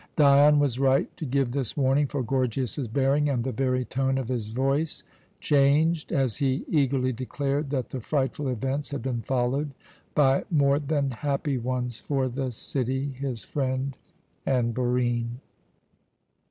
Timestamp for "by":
10.15-10.43